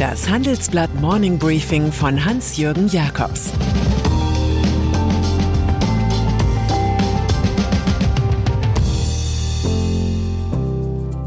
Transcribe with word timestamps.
Das 0.00 0.30
Handelsblatt 0.30 0.94
Morning 0.94 1.38
Briefing 1.38 1.92
von 1.92 2.24
Hans-Jürgen 2.24 2.88
Jakobs 2.88 3.52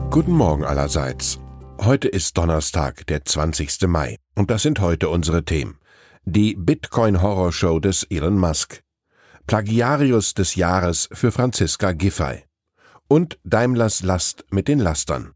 Guten 0.10 0.32
Morgen 0.32 0.64
allerseits. 0.64 1.40
Heute 1.82 2.08
ist 2.08 2.36
Donnerstag, 2.36 3.06
der 3.06 3.24
20. 3.24 3.84
Mai. 3.86 4.18
Und 4.34 4.50
das 4.50 4.64
sind 4.64 4.80
heute 4.80 5.10
unsere 5.10 5.46
Themen. 5.46 5.78
Die 6.26 6.56
Bitcoin-Horrorshow 6.56 7.80
des 7.80 8.08
Elon 8.10 8.40
Musk. 8.40 8.82
Plagiarius 9.46 10.34
des 10.34 10.56
Jahres 10.56 11.10
für 11.12 11.32
Franziska 11.32 11.92
Giffey. 11.92 12.46
Und 13.08 13.38
Daimlers 13.44 14.02
Last 14.02 14.46
mit 14.50 14.68
den 14.68 14.80
Lastern. 14.80 15.36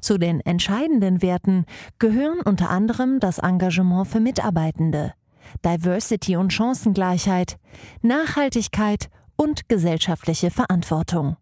Zu 0.00 0.18
den 0.18 0.40
entscheidenden 0.40 1.22
Werten 1.22 1.64
gehören 1.98 2.40
unter 2.44 2.70
anderem 2.70 3.20
das 3.20 3.38
Engagement 3.38 4.08
für 4.08 4.20
Mitarbeitende, 4.20 5.14
Diversity 5.64 6.36
und 6.36 6.52
Chancengleichheit, 6.52 7.58
Nachhaltigkeit 8.02 9.08
und 9.36 9.68
gesellschaftliche 9.68 10.50
Verantwortung. 10.50 11.36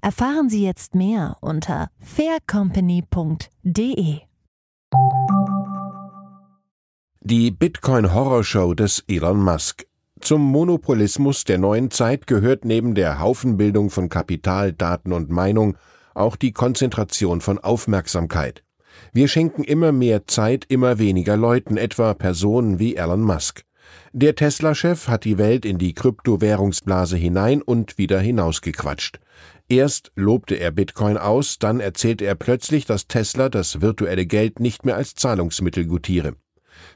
Erfahren 0.00 0.48
Sie 0.48 0.64
jetzt 0.64 0.94
mehr 0.94 1.36
unter 1.40 1.90
faircompany.de. 2.00 4.20
Die 7.24 7.50
Bitcoin-Horrorshow 7.50 8.74
des 8.74 9.04
Elon 9.06 9.42
Musk. 9.42 9.86
Zum 10.20 10.42
Monopolismus 10.42 11.44
der 11.44 11.58
neuen 11.58 11.90
Zeit 11.90 12.26
gehört 12.26 12.64
neben 12.64 12.94
der 12.94 13.18
Haufenbildung 13.18 13.90
von 13.90 14.08
Kapital, 14.08 14.72
Daten 14.72 15.12
und 15.12 15.30
Meinung 15.30 15.76
auch 16.14 16.36
die 16.36 16.52
Konzentration 16.52 17.40
von 17.40 17.58
Aufmerksamkeit. 17.58 18.62
Wir 19.12 19.28
schenken 19.28 19.64
immer 19.64 19.92
mehr 19.92 20.26
Zeit 20.26 20.64
immer 20.68 20.98
weniger 20.98 21.36
Leuten, 21.36 21.76
etwa 21.76 22.14
Personen 22.14 22.78
wie 22.78 22.96
Elon 22.96 23.22
Musk. 23.22 23.64
Der 24.12 24.34
Tesla-Chef 24.34 25.08
hat 25.08 25.24
die 25.24 25.38
Welt 25.38 25.64
in 25.64 25.78
die 25.78 25.94
Kryptowährungsblase 25.94 27.16
hinein 27.16 27.62
und 27.62 27.98
wieder 27.98 28.20
hinausgequatscht. 28.20 29.20
Erst 29.68 30.12
lobte 30.16 30.56
er 30.56 30.70
Bitcoin 30.70 31.16
aus, 31.16 31.58
dann 31.58 31.80
erzählte 31.80 32.26
er 32.26 32.34
plötzlich, 32.34 32.84
dass 32.84 33.06
Tesla 33.06 33.48
das 33.48 33.80
virtuelle 33.80 34.26
Geld 34.26 34.60
nicht 34.60 34.84
mehr 34.84 34.96
als 34.96 35.14
Zahlungsmittel 35.14 35.86
gutiere. 35.86 36.34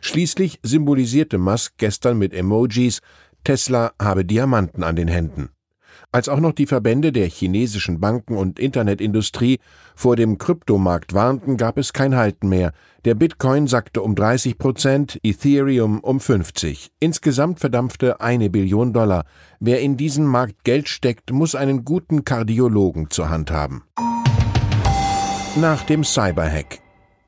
Schließlich 0.01 0.61
symbolisierte 0.63 1.39
Musk 1.39 1.75
gestern 1.79 2.19
mit 2.19 2.35
Emojis, 2.35 3.01
Tesla 3.45 3.93
habe 4.01 4.25
Diamanten 4.25 4.83
an 4.83 4.97
den 4.97 5.09
Händen. 5.09 5.51
Als 6.17 6.31
auch 6.31 6.41
noch 6.41 6.53
die 6.53 6.65
Verbände 6.65 7.13
der 7.13 7.29
chinesischen 7.29 8.01
Banken 8.01 8.39
und 8.39 8.59
Internetindustrie 8.59 9.59
vor 9.95 10.17
dem 10.17 10.39
Kryptomarkt 10.39 11.13
warnten, 11.13 11.59
gab 11.59 11.77
es 11.77 11.93
kein 11.93 12.17
Halten 12.17 12.49
mehr. 12.49 12.73
Der 13.05 13.15
Bitcoin 13.15 13.67
sackte 13.67 14.01
um 14.01 14.15
30 14.15 14.57
Prozent, 14.57 15.21
Ethereum 15.23 16.01
um 16.01 16.19
50. 16.19 16.91
Insgesamt 17.01 17.61
verdampfte 17.61 18.23
eine 18.23 18.49
Billion 18.49 18.95
Dollar. 18.95 19.27
Wer 19.61 19.83
in 19.83 19.99
diesen 19.99 20.25
Markt 20.25 20.65
Geld 20.65 20.89
steckt, 20.89 21.33
muss 21.33 21.55
einen 21.55 21.85
guten 21.85 22.25
Kardiologen 22.25 23.11
zur 23.11 23.29
Hand 23.29 23.51
haben. 23.51 23.85
Nach 25.57 25.83
dem 25.83 26.03
Cyberhack. 26.03 26.79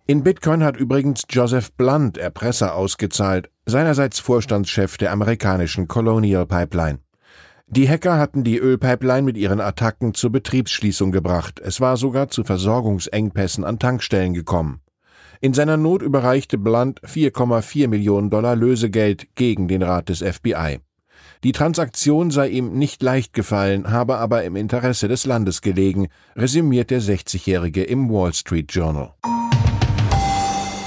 In 0.07 0.23
Bitcoin 0.23 0.65
hat 0.65 0.79
übrigens 0.79 1.25
Joseph 1.29 1.73
Blunt 1.73 2.17
Erpresser 2.17 2.75
ausgezahlt, 2.75 3.51
seinerseits 3.67 4.19
Vorstandschef 4.19 4.97
der 4.97 5.12
amerikanischen 5.12 5.89
Colonial 5.89 6.47
Pipeline. 6.47 7.01
Die 7.71 7.87
Hacker 7.87 8.17
hatten 8.17 8.45
die 8.45 8.56
Ölpipeline 8.56 9.23
mit 9.23 9.37
ihren 9.37 9.61
Attacken 9.61 10.15
zur 10.15 10.33
Betriebsschließung 10.33 11.12
gebracht. 11.12 11.61
Es 11.61 11.83
war 11.83 11.99
sogar 11.99 12.29
zu 12.29 12.43
Versorgungsengpässen 12.43 13.62
an 13.62 13.79
Tankstellen 13.79 14.33
gekommen. 14.33 14.81
In 15.43 15.53
seiner 15.53 15.77
Not 15.77 16.01
überreichte 16.01 16.56
Blunt 16.56 17.03
4,4 17.03 17.89
Millionen 17.89 18.31
Dollar 18.31 18.56
Lösegeld 18.56 19.34
gegen 19.34 19.69
den 19.69 19.83
Rat 19.83 20.09
des 20.09 20.21
FBI. 20.21 20.79
Die 21.45 21.53
Transaktion 21.53 22.31
sei 22.31 22.49
ihm 22.49 22.73
nicht 22.73 23.03
leicht 23.03 23.34
gefallen, 23.34 23.91
habe 23.91 24.17
aber 24.17 24.45
im 24.45 24.56
Interesse 24.56 25.06
des 25.06 25.27
Landes 25.27 25.61
gelegen, 25.61 26.09
resümiert 26.37 26.91
der 26.91 27.03
60-Jährige 27.03 27.85
im 27.85 28.09
Wall 28.09 28.33
Street 28.33 28.73
Journal. 28.73 29.12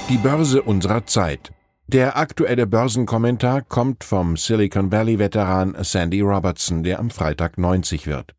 Die 0.08 0.18
Börse 0.18 0.62
unserer 0.62 1.06
Zeit. 1.06 1.52
Der 1.88 2.16
aktuelle 2.16 2.66
Börsenkommentar 2.66 3.60
kommt 3.62 4.04
vom 4.04 4.36
Silicon 4.36 4.92
Valley-Veteran 4.92 5.76
Sandy 5.80 6.20
Robertson, 6.20 6.84
der 6.84 7.00
am 7.00 7.10
Freitag 7.10 7.58
90 7.58 8.06
wird. 8.06 8.34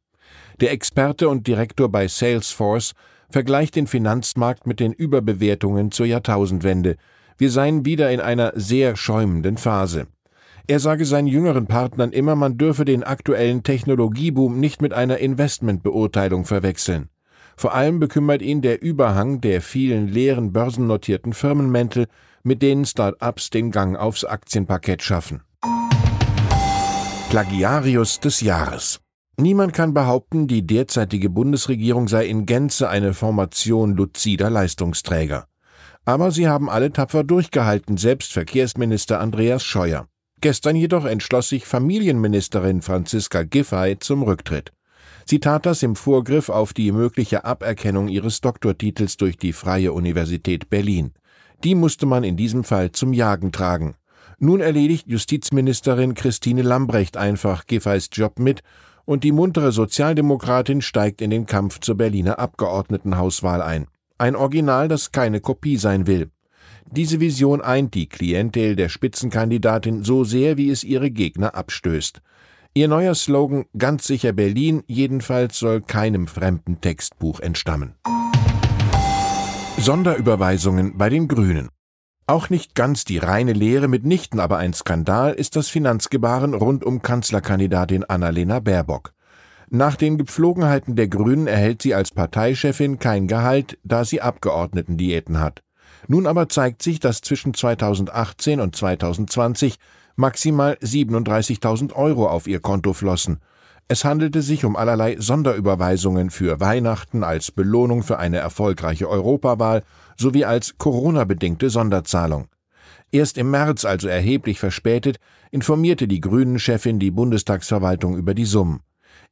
Der 0.62 0.72
Experte 0.72 1.28
und 1.28 1.46
Direktor 1.46 1.90
bei 1.90 2.08
Salesforce 2.08 2.94
vergleicht 3.30 3.76
den 3.76 3.86
Finanzmarkt 3.86 4.66
mit 4.66 4.80
den 4.80 4.94
Überbewertungen 4.94 5.92
zur 5.92 6.06
Jahrtausendwende. 6.06 6.96
Wir 7.38 7.52
seien 7.52 7.86
wieder 7.86 8.12
in 8.12 8.22
einer 8.22 8.54
sehr 8.56 8.96
schäumenden 8.96 9.58
Phase. 9.58 10.08
Er 10.66 10.80
sage 10.80 11.04
seinen 11.04 11.28
jüngeren 11.28 11.68
Partnern 11.68 12.14
immer, 12.14 12.36
man 12.36 12.58
dürfe 12.58 12.86
den 12.86 13.04
aktuellen 13.04 13.64
Technologieboom 13.64 14.60
nicht 14.60 14.82
mit 14.82 14.94
einer 14.94 15.18
Investmentbeurteilung 15.18 16.46
verwechseln. 16.46 17.10
Vor 17.58 17.74
allem 17.76 18.00
bekümmert 18.00 18.42
ihn 18.42 18.62
der 18.62 18.82
Überhang 18.82 19.42
der 19.42 19.62
vielen 19.62 20.08
leeren 20.08 20.54
börsennotierten 20.54 21.34
Firmenmäntel, 21.34 22.08
mit 22.44 22.62
denen 22.62 22.86
Start-ups 22.86 23.50
den 23.50 23.72
Gang 23.72 23.98
aufs 23.98 24.26
Aktienparkett 24.26 25.02
schaffen. 25.02 25.42
Plagiarius 27.30 28.20
des 28.20 28.42
Jahres. 28.42 29.00
Niemand 29.38 29.74
kann 29.74 29.94
behaupten, 29.94 30.48
die 30.48 30.68
derzeitige 30.68 31.30
Bundesregierung 31.30 32.08
sei 32.08 32.28
in 32.28 32.46
Gänze 32.46 32.90
eine 32.90 33.14
Formation 33.14 33.96
luzider 33.96 34.50
Leistungsträger. 34.50 35.48
Aber 36.06 36.32
sie 36.32 36.48
haben 36.48 36.70
alle 36.70 36.92
tapfer 36.92 37.24
durchgehalten, 37.24 37.98
selbst 37.98 38.34
Verkehrsminister 38.34 39.20
Andreas 39.20 39.64
Scheuer. 39.64 40.08
Gestern 40.42 40.76
jedoch 40.76 41.06
entschloss 41.06 41.50
sich 41.50 41.66
Familienministerin 41.66 42.82
Franziska 42.82 43.44
Giffey 43.44 43.98
zum 43.98 44.24
Rücktritt. 44.24 44.74
Sie 45.26 45.40
tat 45.40 45.66
das 45.66 45.82
im 45.82 45.96
Vorgriff 45.96 46.50
auf 46.50 46.74
die 46.74 46.92
mögliche 46.92 47.46
Aberkennung 47.46 48.10
ihres 48.10 48.42
Doktortitels 48.42 49.18
durch 49.18 49.38
die 49.38 49.54
Freie 49.54 49.94
Universität 49.94 50.70
Berlin. 50.70 51.14
Die 51.64 51.76
musste 51.76 52.06
man 52.06 52.24
in 52.24 52.36
diesem 52.36 52.64
Fall 52.64 52.92
zum 52.92 53.14
Jagen 53.14 53.52
tragen. 53.52 53.96
Nun 54.38 54.60
erledigt 54.60 55.08
Justizministerin 55.08 56.14
Christine 56.14 56.62
Lambrecht 56.62 57.16
einfach 57.16 57.66
Giffey's 57.66 58.10
Job 58.12 58.40
mit 58.40 58.62
und 59.06 59.24
die 59.24 59.32
muntere 59.32 59.72
Sozialdemokratin 59.72 60.82
steigt 60.82 61.22
in 61.22 61.30
den 61.30 61.46
Kampf 61.46 61.80
zur 61.80 61.96
Berliner 61.96 62.40
Abgeordnetenhauswahl 62.40 63.62
ein. 63.62 63.88
Ein 64.18 64.36
Original, 64.36 64.88
das 64.88 65.12
keine 65.12 65.40
Kopie 65.40 65.78
sein 65.78 66.08
will. 66.08 66.30
Diese 66.92 67.20
Vision 67.20 67.62
eint 67.62 67.94
die 67.94 68.08
Klientel 68.08 68.76
der 68.76 68.90
Spitzenkandidatin 68.90 70.04
so 70.04 70.24
sehr, 70.24 70.58
wie 70.58 70.70
es 70.70 70.84
ihre 70.84 71.12
Gegner 71.12 71.56
abstößt. 71.56 72.22
Ihr 72.74 72.88
neuer 72.88 73.16
Slogan 73.16 73.66
Ganz 73.78 74.08
sicher 74.08 74.34
Berlin 74.34 74.84
jedenfalls 74.88 75.60
soll 75.60 75.82
keinem 75.82 76.28
fremden 76.28 76.82
Textbuch 76.82 77.40
entstammen. 77.40 77.96
Sonderüberweisungen 79.84 80.98
bei 80.98 81.10
den 81.10 81.28
Grünen. 81.28 81.68
Auch 82.26 82.50
nicht 82.50 82.74
ganz 82.74 83.04
die 83.04 83.18
reine 83.18 83.52
Lehre, 83.52 83.90
mitnichten 83.90 84.40
aber 84.40 84.58
ein 84.58 84.74
Skandal 84.74 85.34
ist 85.34 85.58
das 85.58 85.68
Finanzgebaren 85.68 86.54
rund 86.54 86.86
um 86.86 87.02
Kanzlerkandidatin 87.02 88.06
Annalena 88.06 88.62
Baerbock. 88.62 89.12
Nach 89.70 89.98
den 89.98 90.18
Gepflogenheiten 90.18 90.96
der 90.96 91.10
Grünen 91.10 91.48
erhält 91.48 91.82
sie 91.82 91.94
als 91.94 92.12
Parteichefin 92.12 92.98
kein 92.98 93.28
Gehalt, 93.28 93.78
da 93.84 94.06
sie 94.06 94.22
Abgeordnetendiäten 94.22 95.42
hat. 95.42 95.64
Nun 96.08 96.28
aber 96.28 96.48
zeigt 96.48 96.82
sich, 96.82 97.02
dass 97.02 97.20
zwischen 97.20 97.54
2018 97.54 98.62
und 98.62 98.78
2020 98.78 99.80
maximal 100.16 100.78
37.000 100.82 101.92
Euro 101.92 102.30
auf 102.30 102.48
ihr 102.48 102.62
Konto 102.62 102.94
flossen 102.94 103.42
es 103.88 104.06
handelte 104.06 104.42
sich 104.42 104.66
um 104.66 104.76
allerlei 104.76 105.18
Sonderüberweisungen 105.20 106.30
für 106.30 106.60
Weihnachten 106.60 107.24
als 107.24 107.52
Belohnung 107.52 108.04
für 108.04 108.18
eine 108.18 108.38
erfolgreiche 108.38 109.10
Europawahl 109.10 109.84
sowie 110.18 110.46
als 110.46 110.78
Corona-bedingte 110.78 111.70
Sonderzahlung. 111.70 112.48
Erst 113.12 113.38
im 113.38 113.52
März, 113.52 113.86
also 113.86 114.08
erheblich 114.08 114.60
verspätet, 114.60 115.18
informierte 115.52 116.08
die 116.08 116.22
Grünen-Chefin 116.22 117.00
die 117.00 117.12
Bundestagsverwaltung 117.12 118.18
über 118.18 118.34
die 118.34 118.46
Summen. 118.46 118.80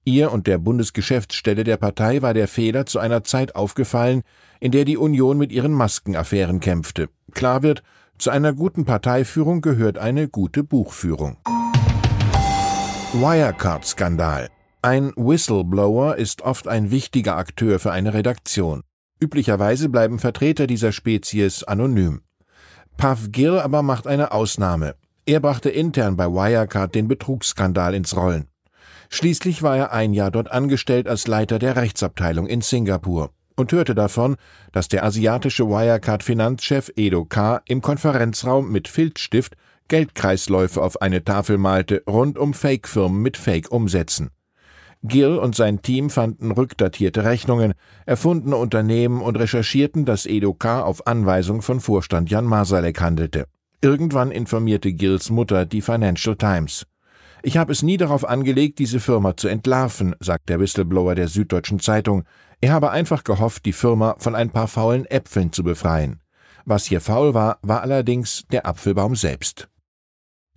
Ihr 0.03 0.31
und 0.31 0.47
der 0.47 0.57
Bundesgeschäftsstelle 0.57 1.63
der 1.63 1.77
Partei 1.77 2.21
war 2.21 2.33
der 2.33 2.47
Fehler 2.47 2.85
zu 2.85 2.99
einer 2.99 3.23
Zeit 3.23 3.55
aufgefallen, 3.55 4.21
in 4.59 4.71
der 4.71 4.85
die 4.85 4.97
Union 4.97 5.37
mit 5.37 5.51
ihren 5.51 5.73
Maskenaffären 5.73 6.59
kämpfte. 6.59 7.09
Klar 7.33 7.63
wird, 7.63 7.83
Zu 8.21 8.29
einer 8.29 8.53
guten 8.53 8.85
Parteiführung 8.85 9.61
gehört 9.61 9.97
eine 9.97 10.27
gute 10.29 10.63
Buchführung. 10.63 11.37
Wirecard-Skandal. 13.13 14.47
Ein 14.81 15.11
Whistleblower 15.17 16.15
ist 16.15 16.43
oft 16.43 16.69
ein 16.69 16.91
wichtiger 16.91 17.35
Akteur 17.35 17.77
für 17.77 17.91
eine 17.91 18.13
Redaktion. 18.13 18.83
Üblicherweise 19.19 19.89
bleiben 19.89 20.17
Vertreter 20.17 20.65
dieser 20.65 20.93
Spezies 20.93 21.65
anonym. 21.65 22.21
Puff 22.95 23.29
Gill 23.33 23.59
aber 23.59 23.81
macht 23.83 24.07
eine 24.07 24.31
Ausnahme. 24.31 24.95
Er 25.25 25.41
brachte 25.41 25.69
intern 25.69 26.15
bei 26.15 26.27
Wirecard 26.27 26.95
den 26.95 27.09
Betrugsskandal 27.09 27.95
ins 27.95 28.15
Rollen. 28.15 28.47
Schließlich 29.09 29.61
war 29.61 29.75
er 29.75 29.91
ein 29.91 30.13
Jahr 30.13 30.31
dort 30.31 30.49
angestellt 30.49 31.09
als 31.09 31.27
Leiter 31.27 31.59
der 31.59 31.75
Rechtsabteilung 31.75 32.47
in 32.47 32.61
Singapur 32.61 33.31
und 33.57 33.73
hörte 33.73 33.93
davon, 33.93 34.37
dass 34.71 34.87
der 34.87 35.03
asiatische 35.03 35.67
Wirecard-Finanzchef 35.67 36.93
Edo 36.95 37.25
K. 37.25 37.61
im 37.65 37.81
Konferenzraum 37.81 38.71
mit 38.71 38.87
Filzstift 38.87 39.57
Geldkreisläufe 39.91 40.81
auf 40.81 41.01
eine 41.01 41.25
Tafel 41.25 41.57
malte, 41.57 42.01
rund 42.07 42.39
um 42.39 42.53
Fake-Firmen 42.53 43.21
mit 43.21 43.35
Fake-Umsätzen. 43.35 44.29
Gill 45.03 45.35
und 45.37 45.53
sein 45.53 45.81
Team 45.81 46.09
fanden 46.09 46.51
rückdatierte 46.51 47.25
Rechnungen, 47.25 47.73
erfundene 48.05 48.55
Unternehmen 48.55 49.21
und 49.21 49.37
recherchierten, 49.37 50.05
dass 50.05 50.25
Edo 50.25 50.53
K. 50.53 50.81
auf 50.81 51.07
Anweisung 51.07 51.61
von 51.61 51.81
Vorstand 51.81 52.31
Jan 52.31 52.45
Masalek 52.45 53.01
handelte. 53.01 53.47
Irgendwann 53.81 54.31
informierte 54.31 54.93
Gills 54.93 55.29
Mutter 55.29 55.65
die 55.65 55.81
Financial 55.81 56.37
Times. 56.37 56.85
Ich 57.43 57.57
habe 57.57 57.73
es 57.73 57.83
nie 57.83 57.97
darauf 57.97 58.23
angelegt, 58.23 58.79
diese 58.79 59.01
Firma 59.01 59.35
zu 59.35 59.49
entlarven, 59.49 60.15
sagt 60.21 60.47
der 60.47 60.61
Whistleblower 60.61 61.15
der 61.15 61.27
Süddeutschen 61.27 61.81
Zeitung. 61.81 62.23
Er 62.61 62.71
habe 62.71 62.91
einfach 62.91 63.25
gehofft, 63.25 63.65
die 63.65 63.73
Firma 63.73 64.15
von 64.19 64.35
ein 64.35 64.51
paar 64.51 64.69
faulen 64.69 65.03
Äpfeln 65.03 65.51
zu 65.51 65.65
befreien. 65.65 66.21
Was 66.63 66.85
hier 66.85 67.01
faul 67.01 67.33
war, 67.33 67.59
war 67.61 67.81
allerdings 67.81 68.45
der 68.53 68.65
Apfelbaum 68.65 69.17
selbst. 69.17 69.67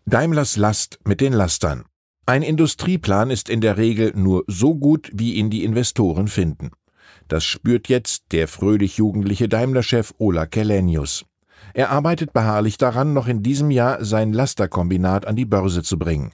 Daimlers 0.06 0.59
Last 0.59 0.99
mit 1.06 1.23
den 1.23 1.33
Lastern. 1.33 1.87
Ein 2.27 2.43
Industrieplan 2.43 3.31
ist 3.31 3.49
in 3.49 3.62
der 3.62 3.79
Regel 3.79 4.12
nur 4.15 4.45
so 4.47 4.75
gut, 4.75 5.11
wie 5.15 5.33
ihn 5.33 5.49
die 5.49 5.65
Investoren 5.65 6.29
finden. 6.29 6.73
Das 7.29 7.43
spürt 7.43 7.89
jetzt 7.89 8.25
der 8.33 8.47
fröhlich 8.47 8.99
jugendliche 8.99 9.49
Daimler-Chef 9.49 10.12
Ola 10.19 10.45
Kelenius. 10.45 11.25
Er 11.73 11.89
arbeitet 11.89 12.35
beharrlich 12.35 12.77
daran, 12.77 13.15
noch 13.15 13.29
in 13.29 13.43
diesem 13.43 13.71
Jahr 13.71 14.05
sein 14.05 14.35
Lasterkombinat 14.35 15.27
an 15.27 15.37
die 15.37 15.47
Börse 15.47 15.83
zu 15.83 15.99
bringen. 15.99 16.33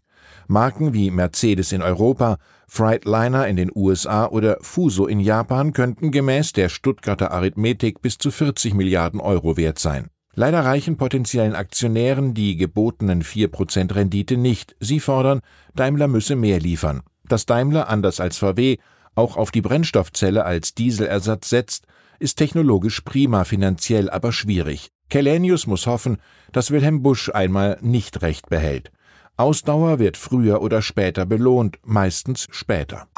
Marken 0.49 0.93
wie 0.93 1.13
Mercedes 1.13 1.71
in 1.71 1.81
Europa, 1.81 2.39
Freightliner 2.67 3.47
in 3.47 3.55
den 3.55 3.71
USA 3.73 4.27
oder 4.27 4.59
Fuso 4.63 5.07
in 5.07 5.21
Japan 5.21 5.73
könnten 5.73 6.11
gemäß 6.11 6.53
der 6.55 6.71
Stuttgarter 6.71 7.31
Arithmetik 7.31 8.03
bis 8.03 8.19
zu 8.19 8.33
40 8.33 8.75
Milliarden 8.75 9.21
Euro 9.21 9.57
wert 9.57 9.79
sein. 9.79 10.11
Leider 10.35 10.65
reichen 10.65 10.97
potenziellen 10.97 11.55
Aktionären 11.55 12.35
die 12.35 12.57
gebotenen 12.57 13.23
4% 13.23 13.95
Rendite 13.95 14.37
nicht. 14.37 14.77
Sie 14.79 15.01
fordern, 15.01 15.41
Daimler 15.75 16.07
müsse 16.07 16.37
mehr 16.37 16.61
liefern. 16.61 17.03
Dass 17.25 17.47
Daimler, 17.47 17.89
anders 17.89 18.21
als 18.21 18.39
VW, 18.39 18.79
auch 19.15 19.37
auf 19.37 19.51
die 19.51 19.61
Brennstoffzelle 19.61 20.45
als 20.45 20.75
Dieselersatz 20.75 21.51
setzt, 21.51 21.87
ist 22.21 22.37
technologisch 22.37 23.01
prima, 23.01 23.45
finanziell 23.45 24.09
aber 24.09 24.33
schwierig. 24.33 24.91
Kellenius 25.09 25.67
muss 25.67 25.87
hoffen, 25.87 26.19
dass 26.53 26.71
Wilhelm 26.71 27.03
Busch 27.03 27.31
einmal 27.31 27.79
nicht 27.81 28.23
recht 28.23 28.49
behält. 28.49 28.93
Ausdauer 29.37 29.99
wird 29.99 30.17
früher 30.17 30.63
oder 30.63 30.83
später 30.83 31.27
belohnt, 31.27 31.79
meistens 31.83 32.47
später. 32.51 33.09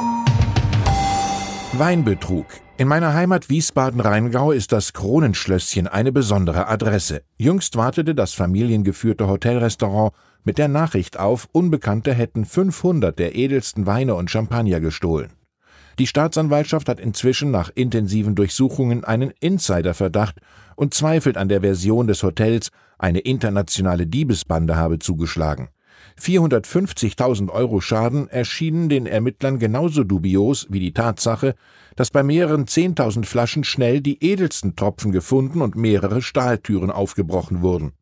Weinbetrug. 1.74 2.44
In 2.76 2.86
meiner 2.86 3.14
Heimat 3.14 3.48
Wiesbaden-Rheingau 3.48 4.52
ist 4.52 4.72
das 4.72 4.92
Kronenschlösschen 4.92 5.88
eine 5.88 6.12
besondere 6.12 6.68
Adresse. 6.68 7.22
Jüngst 7.38 7.78
wartete 7.78 8.14
das 8.14 8.34
familiengeführte 8.34 9.26
Hotelrestaurant 9.26 10.12
mit 10.44 10.58
der 10.58 10.68
Nachricht 10.68 11.18
auf, 11.18 11.48
Unbekannte 11.52 12.12
hätten 12.12 12.44
500 12.44 13.18
der 13.18 13.36
edelsten 13.36 13.86
Weine 13.86 14.16
und 14.16 14.30
Champagner 14.30 14.80
gestohlen. 14.80 15.32
Die 15.98 16.06
Staatsanwaltschaft 16.06 16.90
hat 16.90 17.00
inzwischen 17.00 17.50
nach 17.50 17.70
intensiven 17.74 18.34
Durchsuchungen 18.34 19.04
einen 19.04 19.32
Insiderverdacht 19.40 20.40
und 20.76 20.92
zweifelt 20.92 21.38
an 21.38 21.48
der 21.48 21.62
Version 21.62 22.06
des 22.06 22.22
Hotels, 22.22 22.68
eine 22.98 23.20
internationale 23.20 24.06
Diebesbande 24.06 24.76
habe 24.76 24.98
zugeschlagen. 24.98 25.70
450.000 26.20 27.50
Euro 27.50 27.80
Schaden 27.80 28.28
erschienen 28.28 28.88
den 28.88 29.06
Ermittlern 29.06 29.58
genauso 29.58 30.04
dubios 30.04 30.66
wie 30.70 30.80
die 30.80 30.92
Tatsache, 30.92 31.54
dass 31.96 32.10
bei 32.10 32.22
mehreren 32.22 32.66
10.000 32.66 33.24
Flaschen 33.24 33.64
schnell 33.64 34.00
die 34.00 34.22
edelsten 34.22 34.76
Tropfen 34.76 35.12
gefunden 35.12 35.62
und 35.62 35.76
mehrere 35.76 36.22
Stahltüren 36.22 36.90
aufgebrochen 36.90 37.62
wurden. 37.62 37.92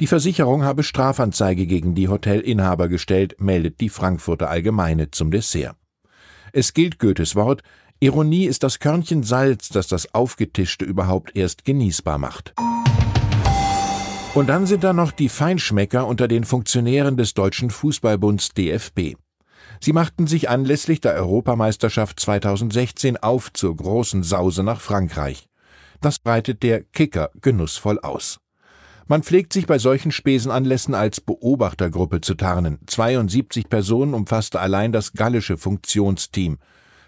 Die 0.00 0.06
Versicherung 0.06 0.62
habe 0.62 0.82
Strafanzeige 0.82 1.66
gegen 1.66 1.94
die 1.94 2.08
Hotelinhaber 2.08 2.88
gestellt, 2.88 3.36
meldet 3.40 3.80
die 3.80 3.88
Frankfurter 3.88 4.48
Allgemeine 4.48 5.10
zum 5.10 5.30
Dessert. 5.30 5.76
Es 6.52 6.72
gilt 6.72 6.98
Goethes 6.98 7.34
Wort, 7.34 7.62
Ironie 8.00 8.46
ist 8.46 8.62
das 8.62 8.78
Körnchen 8.78 9.24
Salz, 9.24 9.70
das 9.70 9.88
das 9.88 10.14
Aufgetischte 10.14 10.84
überhaupt 10.84 11.34
erst 11.34 11.64
genießbar 11.64 12.18
macht. 12.18 12.54
Und 14.38 14.46
dann 14.46 14.66
sind 14.66 14.84
da 14.84 14.92
noch 14.92 15.10
die 15.10 15.28
Feinschmecker 15.28 16.06
unter 16.06 16.28
den 16.28 16.44
Funktionären 16.44 17.16
des 17.16 17.34
Deutschen 17.34 17.70
Fußballbunds 17.70 18.50
DFB. 18.50 19.16
Sie 19.80 19.92
machten 19.92 20.28
sich 20.28 20.48
anlässlich 20.48 21.00
der 21.00 21.14
Europameisterschaft 21.14 22.20
2016 22.20 23.16
auf 23.16 23.52
zur 23.52 23.74
großen 23.74 24.22
Sause 24.22 24.62
nach 24.62 24.80
Frankreich. 24.80 25.48
Das 26.00 26.20
breitet 26.20 26.62
der 26.62 26.84
Kicker 26.84 27.30
genussvoll 27.40 27.98
aus. 27.98 28.38
Man 29.08 29.24
pflegt 29.24 29.52
sich 29.52 29.66
bei 29.66 29.80
solchen 29.80 30.12
Spesenanlässen 30.12 30.94
als 30.94 31.20
Beobachtergruppe 31.20 32.20
zu 32.20 32.36
tarnen. 32.36 32.78
72 32.86 33.68
Personen 33.68 34.14
umfasste 34.14 34.60
allein 34.60 34.92
das 34.92 35.14
gallische 35.14 35.58
Funktionsteam. 35.58 36.58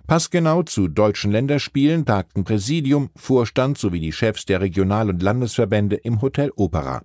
Passgenau 0.09 0.65
zu 0.65 0.89
deutschen 0.89 1.31
Länderspielen 1.31 2.05
tagten 2.05 2.43
Präsidium, 2.43 3.11
Vorstand 3.15 3.79
sowie 3.79 4.01
die 4.01 4.11
Chefs 4.11 4.47
der 4.47 4.61
Regional- 4.61 5.11
und 5.11 5.23
Landesverbände 5.23 5.95
im 5.95 6.21
Hotel 6.23 6.51
Opera. 6.57 7.03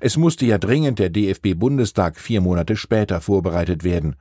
Es 0.00 0.16
musste 0.16 0.46
ja 0.46 0.58
dringend 0.58 1.00
der 1.00 1.10
DFB-Bundestag 1.10 2.20
vier 2.20 2.40
Monate 2.40 2.76
später 2.76 3.20
vorbereitet 3.20 3.82
werden. 3.82 4.14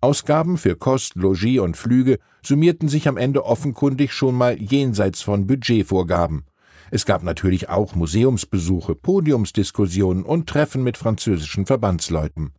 Ausgaben 0.00 0.58
für 0.58 0.76
Kost, 0.76 1.16
Logis 1.16 1.58
und 1.58 1.76
Flüge 1.76 2.18
summierten 2.44 2.88
sich 2.88 3.08
am 3.08 3.16
Ende 3.16 3.44
offenkundig 3.44 4.12
schon 4.12 4.36
mal 4.36 4.60
jenseits 4.60 5.22
von 5.22 5.46
Budgetvorgaben. 5.46 6.44
Es 6.92 7.04
gab 7.04 7.24
natürlich 7.24 7.68
auch 7.68 7.96
Museumsbesuche, 7.96 8.94
Podiumsdiskussionen 8.94 10.22
und 10.22 10.48
Treffen 10.48 10.84
mit 10.84 10.96
französischen 10.96 11.66
Verbandsleuten. 11.66 12.52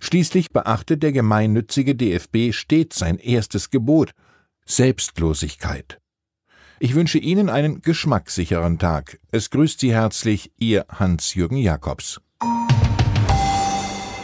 Schließlich 0.00 0.50
beachtet 0.50 1.04
der 1.04 1.12
gemeinnützige 1.12 1.94
DFB 1.94 2.52
stets 2.52 2.98
sein 2.98 3.18
erstes 3.18 3.70
Gebot 3.70 4.10
Selbstlosigkeit. 4.64 6.00
Ich 6.80 6.94
wünsche 6.94 7.18
Ihnen 7.18 7.48
einen 7.48 7.82
geschmackssicheren 7.82 8.78
Tag. 8.78 9.18
Es 9.32 9.50
grüßt 9.50 9.80
Sie 9.80 9.92
herzlich 9.92 10.52
Ihr 10.58 10.86
Hans-Jürgen 10.88 11.56
Jakobs. 11.56 12.20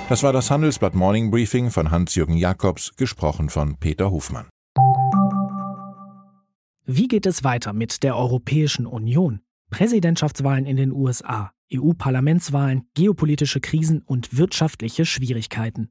Das 0.09 0.23
war 0.23 0.33
das 0.33 0.53
Handelsblatt 0.53 0.95
Morning 0.95 1.33
Briefing 1.33 1.71
von 1.71 1.91
Hans-Jürgen 1.91 2.37
Jakobs, 2.37 2.95
gesprochen 2.97 3.49
von 3.51 3.77
Peter 3.79 4.13
Hofmann. 4.13 4.47
Wie 6.85 7.09
geht 7.09 7.27
es 7.27 7.43
weiter 7.43 7.73
mit 7.73 8.05
der 8.05 8.17
Europäischen 8.17 8.87
Union? 8.87 9.41
Präsidentschaftswahlen 9.71 10.67
in 10.67 10.77
den 10.77 10.93
USA, 10.93 11.51
EU-Parlamentswahlen, 11.75 12.87
geopolitische 12.95 13.61
Krisen 13.61 14.03
und 14.03 14.37
wirtschaftliche 14.37 15.07
Schwierigkeiten. 15.07 15.91